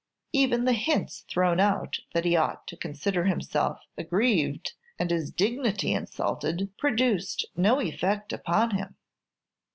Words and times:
Even 0.33 0.65
the 0.65 0.73
hints 0.73 1.25
thrown 1.29 1.59
out 1.59 1.99
that 2.11 2.25
he 2.25 2.35
ought 2.35 2.65
to 2.65 2.75
consider 2.75 3.25
himself 3.25 3.81
aggrieved 3.95 4.73
and 4.97 5.11
his 5.11 5.29
dignity 5.29 5.93
insulted, 5.93 6.75
produced 6.75 7.45
no 7.55 7.79
effect 7.79 8.33
upon 8.33 8.71
him. 8.71 8.95